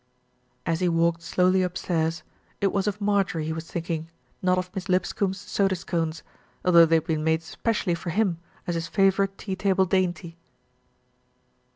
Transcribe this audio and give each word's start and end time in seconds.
As 0.65 0.79
he 0.79 0.89
walked 0.89 1.21
slowly 1.21 1.61
upstairs, 1.61 2.23
it 2.59 2.73
was 2.73 2.87
of 2.87 2.99
Marjorie 2.99 3.45
he 3.45 3.53
was 3.53 3.69
thinking, 3.69 4.09
not 4.41 4.57
of 4.57 4.73
Miss 4.73 4.89
Lipscombe's 4.89 5.39
soda 5.39 5.75
scones, 5.75 6.23
although 6.65 6.87
they 6.87 6.95
had 6.95 7.05
been 7.05 7.23
made 7.23 7.43
specially 7.43 7.93
for 7.93 8.09
him 8.09 8.39
as 8.65 8.73
his 8.73 8.87
favourite 8.87 9.37
tea 9.37 9.55
table 9.55 9.85
dainty. 9.85 10.39